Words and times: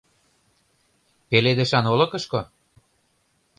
Пеледышан 1.29 1.85
олыкышко? 1.91 2.41